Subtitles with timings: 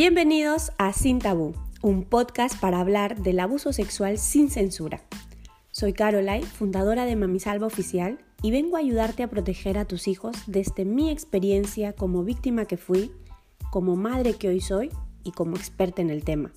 [0.00, 5.02] Bienvenidos a Sin Tabú, un podcast para hablar del abuso sexual sin censura.
[5.72, 10.36] Soy Caroline, fundadora de Mamisalva Oficial, y vengo a ayudarte a proteger a tus hijos
[10.46, 13.10] desde mi experiencia como víctima que fui,
[13.72, 14.90] como madre que hoy soy
[15.24, 16.52] y como experta en el tema.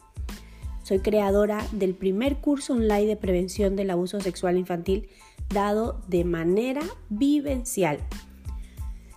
[0.84, 5.10] Soy creadora del primer curso online de prevención del abuso sexual infantil
[5.50, 7.98] dado de manera vivencial.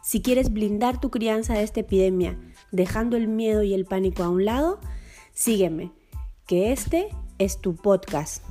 [0.03, 2.39] Si quieres blindar tu crianza de esta epidemia,
[2.75, 4.81] dejando el miedo y el pánico a un lado,
[5.33, 5.93] sígueme,
[6.45, 8.43] que este es tu podcast.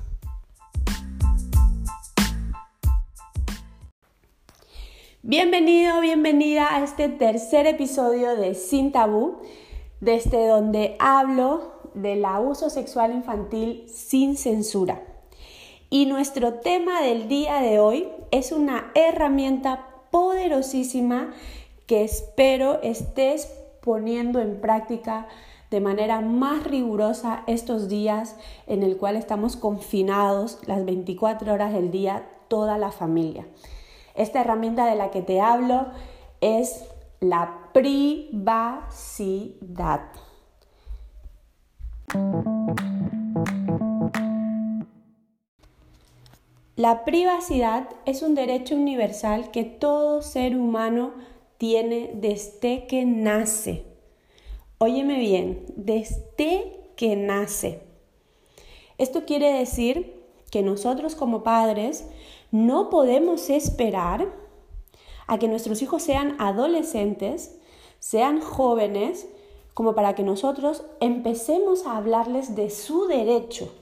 [5.23, 9.41] Bienvenido, bienvenida a este tercer episodio de Sin Tabú,
[9.99, 15.01] desde donde hablo del abuso sexual infantil sin censura.
[15.89, 21.33] Y nuestro tema del día de hoy es una herramienta poderosísima
[21.87, 23.49] que espero estés
[23.84, 25.28] poniendo en práctica
[25.70, 31.92] de manera más rigurosa estos días en el cual estamos confinados las 24 horas del
[31.92, 33.45] día toda la familia.
[34.16, 35.88] Esta herramienta de la que te hablo
[36.42, 36.86] es
[37.20, 38.92] la privacidad.
[46.76, 51.14] La privacidad es un derecho universal que todo ser humano
[51.64, 53.86] tiene desde que nace.
[54.80, 57.83] Óyeme bien, desde que nace.
[58.97, 62.05] Esto quiere decir que nosotros como padres
[62.52, 64.28] no podemos esperar
[65.25, 67.58] a que nuestros hijos sean adolescentes,
[68.00, 69.30] sean jóvenes,
[69.73, 73.73] como para que nosotros empecemos a hablarles de su derecho.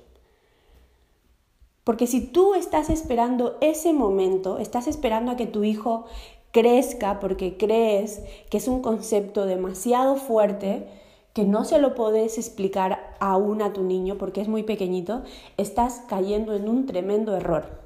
[1.83, 6.05] Porque si tú estás esperando ese momento, estás esperando a que tu hijo
[6.51, 10.87] crezca porque crees que es un concepto demasiado fuerte,
[11.33, 15.23] que no se lo puedes explicar aún a tu niño porque es muy pequeñito,
[15.57, 17.79] estás cayendo en un tremendo error.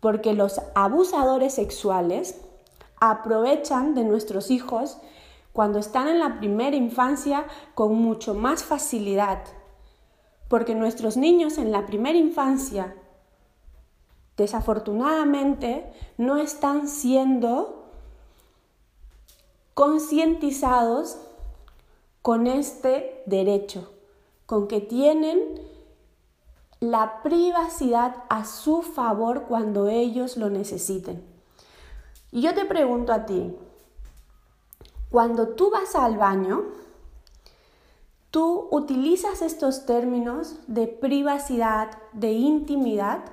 [0.00, 2.40] Porque los abusadores sexuales
[3.00, 4.98] aprovechan de nuestros hijos
[5.52, 9.42] cuando están en la primera infancia con mucho más facilidad.
[10.48, 12.94] Porque nuestros niños en la primera infancia
[14.40, 17.84] desafortunadamente no están siendo
[19.74, 21.18] concientizados
[22.22, 23.92] con este derecho,
[24.46, 25.38] con que tienen
[26.80, 31.22] la privacidad a su favor cuando ellos lo necesiten.
[32.32, 33.54] Y yo te pregunto a ti,
[35.10, 36.62] cuando tú vas al baño,
[38.30, 43.24] tú utilizas estos términos de privacidad, de intimidad,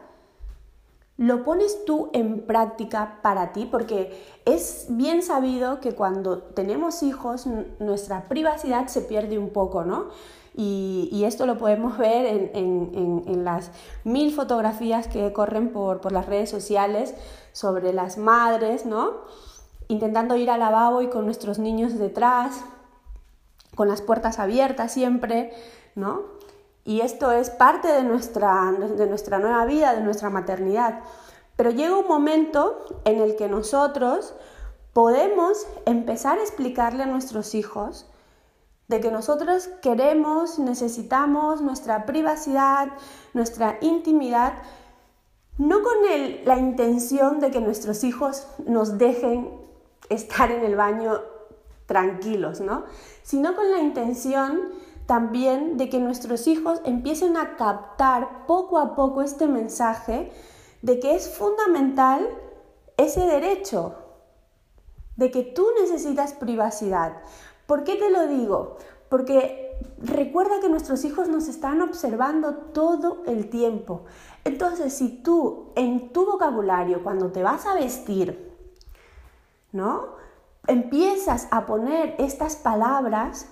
[1.18, 7.48] lo pones tú en práctica para ti, porque es bien sabido que cuando tenemos hijos
[7.80, 10.10] nuestra privacidad se pierde un poco, ¿no?
[10.60, 13.72] Y, esto lo podemos ver en, las
[14.04, 17.14] mil fotografías que corren por, por las redes sociales
[17.52, 19.22] sobre las madres, ¿no?
[19.88, 22.64] Intentando ir al lavabo y con nuestros niños detrás,
[23.76, 25.54] con las puertas abiertas siempre,
[25.96, 26.22] ¿no?
[26.88, 31.02] Y esto es parte de nuestra, de nuestra nueva vida, de nuestra maternidad.
[31.58, 34.34] Pero llega un momento en el que nosotros
[34.94, 38.10] podemos empezar a explicarle a nuestros hijos
[38.88, 42.88] de que nosotros queremos, necesitamos nuestra privacidad,
[43.34, 44.54] nuestra intimidad,
[45.58, 45.98] no con
[46.46, 49.52] la intención de que nuestros hijos nos dejen
[50.08, 51.20] estar en el baño
[51.86, 52.86] tranquilos, ¿no?
[53.24, 59.22] Sino con la intención también de que nuestros hijos empiecen a captar poco a poco
[59.22, 60.32] este mensaje
[60.82, 62.28] de que es fundamental
[62.98, 63.96] ese derecho,
[65.16, 67.22] de que tú necesitas privacidad.
[67.66, 68.78] ¿Por qué te lo digo?
[69.10, 74.04] Porque recuerda que nuestros hijos nos están observando todo el tiempo.
[74.44, 78.54] Entonces, si tú en tu vocabulario, cuando te vas a vestir,
[79.72, 80.18] ¿no?
[80.68, 83.50] Empiezas a poner estas palabras,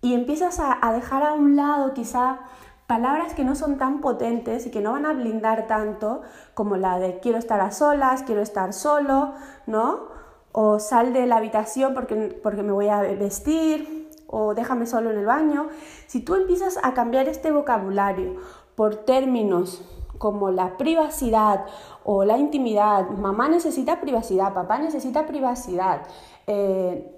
[0.00, 2.40] y empiezas a, dejar a un lado quizá
[2.86, 6.22] palabras que no son tan potentes y que no van a blindar tanto
[6.54, 9.34] como la de quiero estar a solas, quiero estar solo,
[9.66, 10.06] ¿no?
[10.52, 15.18] O sal de la habitación porque, porque me voy a vestir, o déjame solo en
[15.18, 15.68] el baño.
[16.06, 18.36] Si tú empiezas a cambiar este vocabulario
[18.76, 19.82] por términos
[20.18, 21.66] como la privacidad
[22.04, 26.02] o la intimidad, mamá necesita privacidad, papá necesita privacidad,
[26.46, 27.14] eh,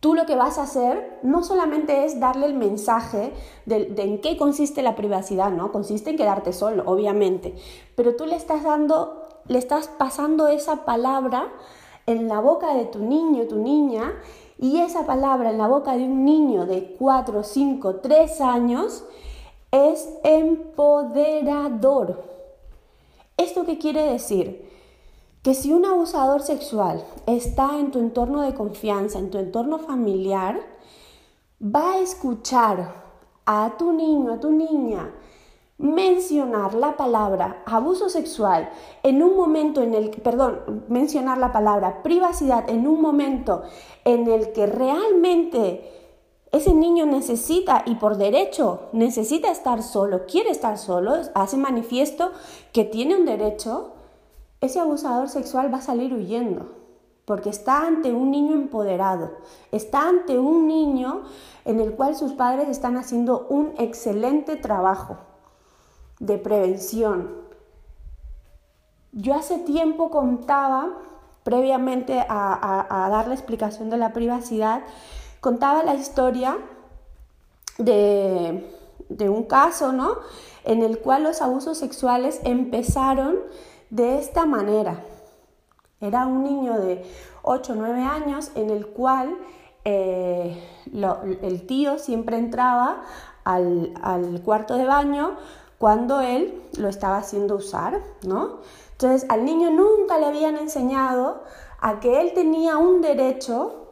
[0.00, 3.32] tú lo que vas a hacer no solamente es darle el mensaje
[3.66, 5.72] de, en qué consiste la privacidad, ¿no?
[5.72, 7.54] Consiste en quedarte solo, obviamente,
[7.96, 11.48] pero tú le estás dando, le estás pasando esa palabra
[12.06, 14.14] en la boca de tu niño, tu niña,
[14.60, 19.04] Y esa palabra en la boca de un niño de 4, 5, 3 años
[19.70, 22.24] es empoderador.
[23.36, 24.67] ¿Esto qué quiere decir?
[25.48, 30.60] Que si un abusador sexual está en tu entorno de confianza, en tu entorno familiar,
[31.58, 32.92] va a escuchar
[33.46, 35.10] a tu niño, a tu niña,
[35.78, 38.68] mencionar la palabra abuso sexual
[39.02, 43.62] en un momento en el perdón, mencionar la palabra privacidad en un momento
[44.04, 45.90] en el que realmente
[46.52, 52.32] ese niño necesita y por derecho necesita estar solo, quiere estar solo, hace manifiesto
[52.74, 53.94] que tiene un derecho,
[54.60, 56.78] ese abusador sexual va a salir huyendo
[57.28, 59.32] porque está ante un niño empoderado,
[59.70, 61.24] está ante un niño
[61.66, 65.18] en el cual sus padres están haciendo un excelente trabajo
[66.20, 67.30] de prevención.
[69.12, 70.88] Yo hace tiempo contaba,
[71.42, 74.80] previamente a, dar la explicación de la privacidad,
[75.40, 76.56] contaba la historia
[77.76, 78.74] de,
[79.10, 80.16] de un caso, ¿no?
[80.64, 83.36] En el cual los abusos sexuales empezaron
[83.90, 85.02] de esta manera.
[86.00, 87.04] Era un niño de
[87.42, 89.36] 8 o 9 años en el cual
[89.84, 90.62] eh,
[91.42, 93.02] el tío siempre entraba
[93.44, 95.36] al, al, cuarto de baño
[95.78, 98.58] cuando él lo estaba haciendo usar, ¿no?
[98.92, 101.42] Entonces al niño nunca le habían enseñado
[101.80, 103.88] a que él tenía un derecho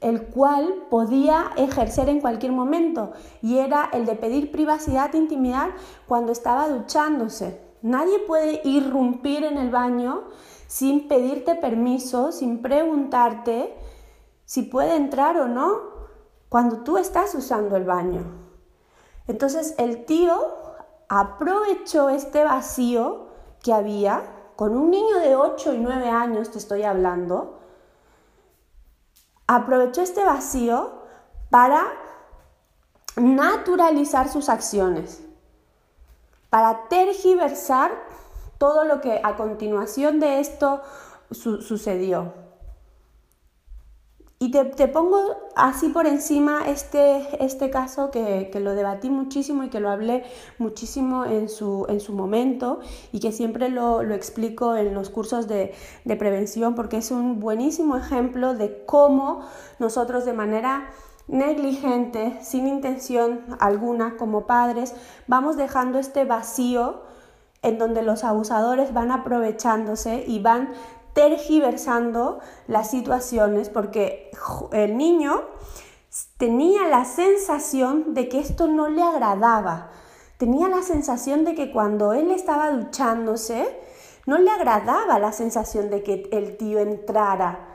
[0.00, 3.12] el cual podía ejercer en cualquier momento
[3.42, 5.70] y era el de pedir privacidad e intimidad
[6.06, 7.69] cuando estaba duchándose.
[7.82, 10.24] Nadie puede irrumpir en el baño
[10.66, 13.74] sin pedirte permiso, sin preguntarte
[14.44, 15.80] si puede entrar o no
[16.48, 18.22] cuando tú estás usando el baño.
[19.26, 20.36] Entonces el tío
[21.08, 23.28] aprovechó este vacío
[23.62, 24.22] que había,
[24.56, 27.60] con un niño de 8 y 9 años te estoy hablando,
[29.46, 31.00] aprovechó este vacío
[31.50, 31.86] para
[33.16, 35.22] naturalizar sus acciones,
[36.50, 37.92] para tergiversar
[38.58, 40.82] todo lo que a continuación de esto
[41.30, 42.34] sucedió.
[44.42, 45.18] Y te, pongo
[45.54, 50.24] así por encima este, este caso que, lo debatí muchísimo y que lo hablé
[50.56, 52.80] muchísimo en su, en su momento
[53.12, 55.74] y que siempre lo, explico en los cursos de,
[56.06, 59.46] de prevención porque es un buenísimo ejemplo de cómo
[59.78, 60.88] nosotros de manera
[61.30, 64.94] negligente, sin intención alguna como padres,
[65.26, 67.02] vamos dejando este vacío
[67.62, 70.70] en donde los abusadores van aprovechándose y van
[71.12, 74.30] tergiversando las situaciones porque
[74.72, 75.42] el niño
[76.36, 79.90] tenía la sensación de que esto no le agradaba.
[80.36, 83.78] Tenía la sensación de que cuando él estaba duchándose,
[84.26, 87.66] no le agradaba la sensación de que el tío entrara.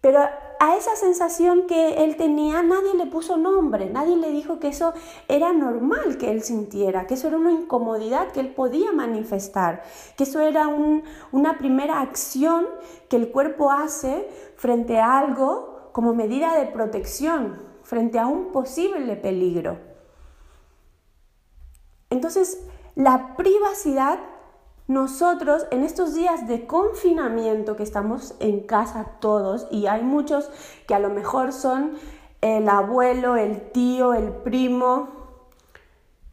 [0.00, 0.20] Pero
[0.62, 4.94] a esa sensación que él tenía nadie le puso nombre, nadie le dijo que eso
[5.26, 9.82] era normal que él sintiera, que eso era una incomodidad que él podía manifestar,
[10.16, 12.68] que eso era una primera acción
[13.08, 19.16] que el cuerpo hace frente a algo como medida de protección, frente a un posible
[19.16, 19.80] peligro.
[22.08, 22.64] Entonces,
[22.94, 24.20] la privacidad
[24.88, 30.50] nosotros en estos días de confinamiento que estamos en casa todos y hay muchos
[30.86, 31.92] que a lo mejor son
[32.40, 35.08] el abuelo, el tío, el primo,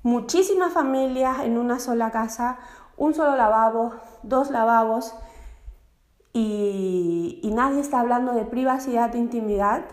[0.01, 2.58] muchísimas familias en una sola casa,
[2.98, 5.13] un solo lavabo, dos lavabos
[6.34, 9.84] y, nadie está hablando de privacidad e intimidad,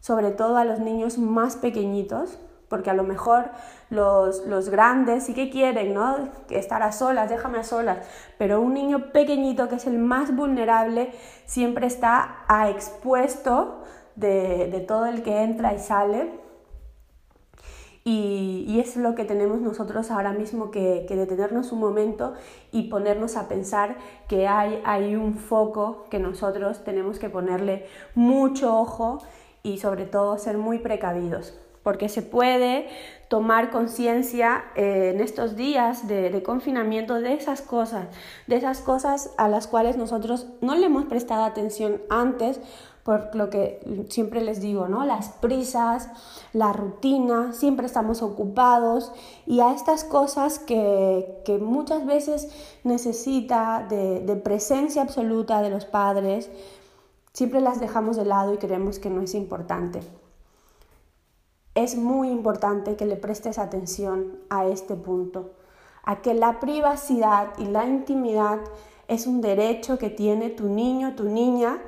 [0.00, 2.38] sobre todo a los niños más pequeñitos
[2.72, 3.50] porque a lo mejor
[3.90, 6.30] los, los, grandes sí que quieren, ¿no?
[6.48, 7.98] Estar a solas, déjame a solas,
[8.38, 11.12] pero un niño pequeñito que es el más vulnerable
[11.44, 13.82] siempre está a expuesto
[14.16, 16.30] de, de todo el que entra y sale.
[18.04, 22.32] Y, y, es lo que tenemos nosotros ahora mismo que, que, detenernos un momento
[22.72, 23.96] y ponernos a pensar
[24.28, 29.18] que hay, hay un foco que nosotros tenemos que ponerle mucho ojo
[29.62, 32.88] y sobre todo ser muy precavidos porque se puede
[33.28, 38.08] tomar conciencia eh, en estos días de, confinamiento de esas cosas,
[38.46, 42.60] de esas cosas a las cuales nosotros no le hemos prestado atención antes,
[43.04, 45.04] por lo que siempre les digo, ¿no?
[45.04, 46.08] Las prisas,
[46.52, 49.12] la rutina, siempre estamos ocupados
[49.44, 52.48] y a estas cosas que, muchas veces
[52.84, 56.50] necesita de presencia absoluta de los padres,
[57.32, 60.00] siempre las dejamos de lado y creemos que no es importante
[61.74, 65.52] es muy importante que le prestes atención a este punto,
[66.04, 68.60] a que la privacidad y la intimidad
[69.08, 71.82] es un derecho que tiene tu niño, tu niña,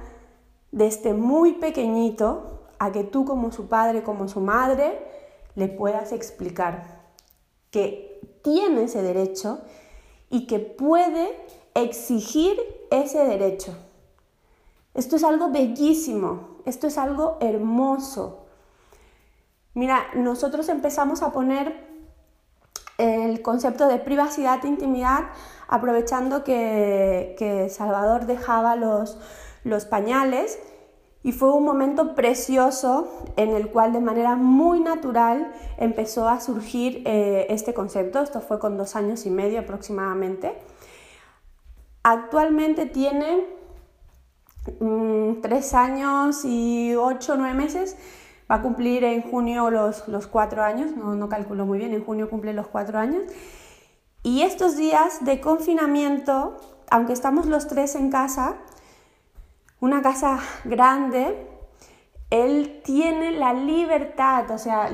[0.72, 4.98] desde muy pequeñito a que tú como su padre, como su madre,
[5.54, 7.02] le puedas explicar
[7.70, 9.60] que tiene ese derecho
[10.30, 11.36] y que puede
[11.74, 12.56] exigir
[12.90, 13.76] ese derecho.
[14.94, 18.43] Esto es algo bellísimo, esto es algo hermoso.
[19.74, 21.84] Mira, nosotros empezamos a poner
[22.98, 25.24] el concepto de privacidad e intimidad
[25.68, 29.18] aprovechando que, Salvador dejaba los,
[29.90, 30.58] pañales
[31.22, 37.02] y fue un momento precioso en el cual de manera muy natural empezó a surgir
[37.06, 38.20] eh, este concepto.
[38.20, 40.54] Esto fue con dos años y medio aproximadamente.
[42.02, 43.46] Actualmente tiene
[44.80, 47.96] mm, tres años y ocho nueve meses.
[48.50, 52.04] Va a cumplir en junio los, los cuatro años, no, no calculo muy bien, en
[52.04, 53.22] junio cumple los cuatro años.
[54.22, 56.56] Y estos días de confinamiento,
[56.90, 58.56] aunque estamos los tres en casa,
[59.80, 61.46] una casa grande,
[62.30, 64.90] él tiene la libertad, o sea,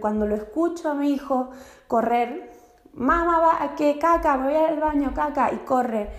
[0.00, 1.50] cuando lo escucho a mi hijo
[1.86, 2.50] correr,
[2.94, 6.10] mamá va que caca, me voy al baño, caca, y corre.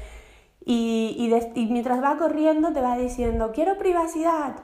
[0.65, 4.55] Y, y, mientras va corriendo te va diciendo, quiero privacidad.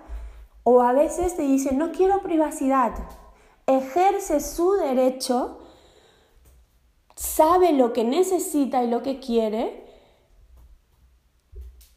[0.64, 2.94] O a veces te dice, no quiero privacidad.
[3.66, 5.60] Ejerce su derecho,
[7.16, 9.90] sabe lo que necesita y lo que quiere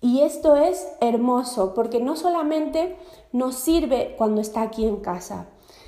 [0.02, 2.98] y esto es hermoso porque no solamente
[3.30, 5.46] nos sirve cuando está aquí en casa,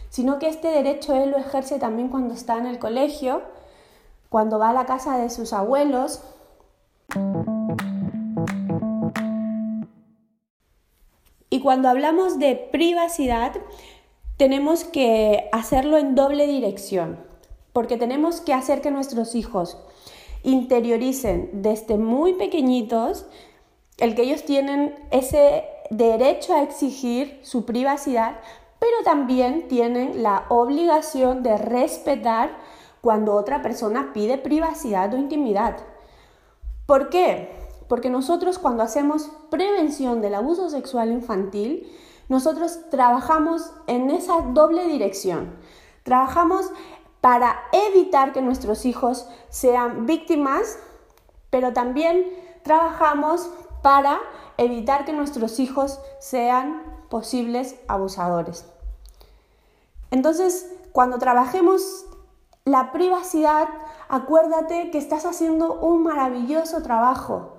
[0.08, 3.42] sino que este derecho él lo ejerce también cuando está en el colegio,
[4.30, 6.22] cuando va a la casa de sus abuelos.
[11.54, 13.52] Y cuando hablamos de privacidad,
[14.36, 17.20] tenemos que hacerlo en doble dirección,
[17.72, 19.78] porque tenemos que hacer que nuestros hijos
[20.42, 23.26] interioricen desde muy pequeñitos
[23.98, 28.40] el que ellos tienen ese derecho a exigir su privacidad,
[28.80, 32.50] pero también tienen la obligación de respetar
[33.00, 35.76] cuando otra persona pide privacidad o intimidad.
[36.86, 37.63] ¿Por qué?
[37.88, 41.90] Porque nosotros cuando hacemos prevención del abuso sexual infantil,
[42.28, 45.54] nosotros trabajamos en esa doble dirección.
[46.02, 46.70] Trabajamos
[47.20, 50.78] para evitar que nuestros hijos sean víctimas,
[51.50, 52.24] pero también
[52.62, 53.50] trabajamos
[53.82, 54.20] para
[54.56, 58.66] evitar que nuestros hijos sean posibles abusadores.
[60.10, 62.06] Entonces, cuando trabajemos
[62.64, 63.68] la privacidad,
[64.08, 67.53] acuérdate que estás haciendo un maravilloso trabajo.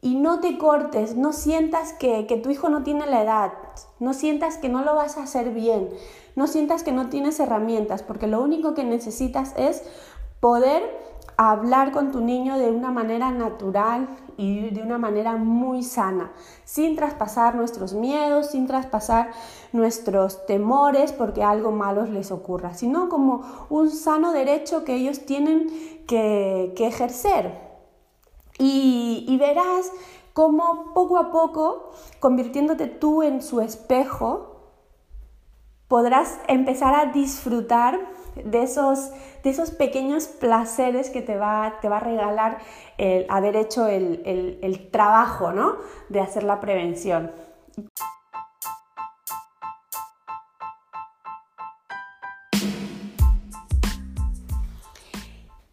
[0.00, 3.52] Y no te cortes, no sientas que, que, tu hijo no tiene la edad,
[3.98, 5.88] no sientas que no lo vas a hacer bien,
[6.36, 9.82] no sientas que no tienes herramientas, porque lo único que necesitas es
[10.40, 10.82] poder
[11.38, 16.32] hablar con tu niño de una manera natural y de una manera muy sana,
[16.64, 19.30] sin traspasar nuestros miedos, sin traspasar
[19.72, 25.68] nuestros temores porque algo malo les ocurra, sino como un sano derecho que ellos tienen
[26.08, 27.67] que, ejercer.
[28.58, 29.92] Y, verás
[30.32, 34.56] cómo poco a poco, convirtiéndote tú en su espejo,
[35.86, 37.98] podrás empezar a disfrutar
[38.34, 39.10] de esos,
[39.42, 42.58] de esos pequeños placeres que te va, te va a regalar
[42.98, 45.76] el haber hecho el, el trabajo ¿no?
[46.08, 47.32] de hacer la prevención.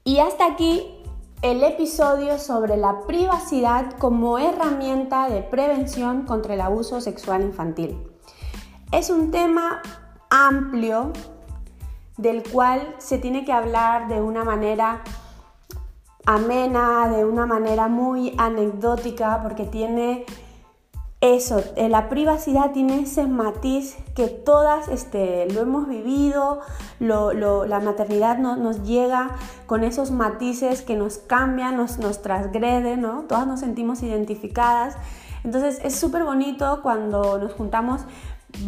[0.04, 0.95] Y hasta aquí
[1.46, 8.02] el episodio sobre la privacidad como herramienta de prevención contra el abuso sexual infantil.
[8.92, 9.84] Es un tema
[10.32, 11.14] amplio
[12.18, 15.04] del cual se tiene que hablar de una manera
[16.26, 20.26] amena, de una manera muy anecdótica, porque tiene
[21.34, 26.62] eso, eh, la privacidad tiene ese matiz que todas este, lo hemos vivido,
[27.00, 29.32] la maternidad nos llega
[29.66, 33.24] con esos matices que nos cambian, nos, nos transgreden, ¿no?
[33.24, 34.96] todas nos sentimos identificadas.
[35.44, 38.02] Entonces es súper bonito cuando nos juntamos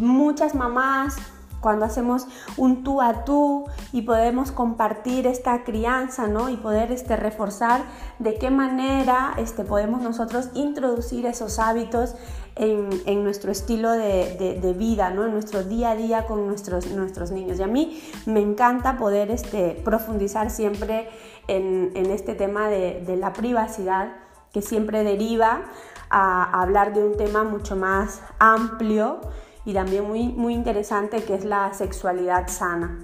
[0.00, 1.16] muchas mamás,
[1.60, 6.48] cuando hacemos un tú a tú y podemos compartir esta crianza, ¿no?
[6.48, 7.82] Y poder este, reforzar
[8.18, 12.14] de qué manera este, podemos nosotros introducir esos hábitos
[12.56, 15.24] en, nuestro estilo de, vida, ¿no?
[15.24, 17.58] En nuestro día a día con nuestros, nuestros niños.
[17.58, 21.08] Y a mí me encanta poder este, profundizar siempre
[21.46, 24.12] en, este tema de, de la privacidad
[24.52, 25.62] que siempre deriva
[26.10, 29.20] a hablar de un tema mucho más amplio
[29.68, 32.98] y también muy, muy interesante que es la sexualidad sana.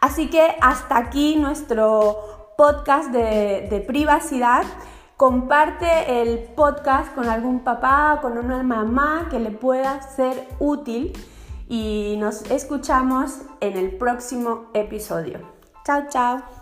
[0.00, 4.64] Así que hasta aquí nuestro podcast de, de privacidad.
[5.16, 11.12] comparte el podcast con algún papá, con una mamá que le pueda ser útil
[11.68, 15.38] y nos escuchamos en el próximo episodio.
[15.84, 16.59] Chao, chao.